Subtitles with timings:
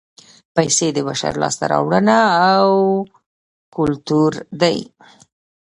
[0.55, 2.17] پیسې د بشر لاسته راوړنه
[2.53, 2.69] او
[3.75, 4.31] کولتور
[4.61, 4.77] دی